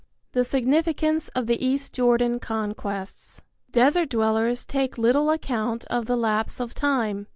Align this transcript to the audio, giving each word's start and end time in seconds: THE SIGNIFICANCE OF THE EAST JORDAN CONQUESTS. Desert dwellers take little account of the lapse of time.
THE 0.31 0.43
SIGNIFICANCE 0.43 1.27
OF 1.35 1.45
THE 1.45 1.63
EAST 1.63 1.93
JORDAN 1.93 2.39
CONQUESTS. 2.39 3.43
Desert 3.71 4.09
dwellers 4.09 4.65
take 4.65 4.97
little 4.97 5.29
account 5.29 5.85
of 5.91 6.07
the 6.07 6.17
lapse 6.17 6.59
of 6.59 6.73
time. 6.73 7.27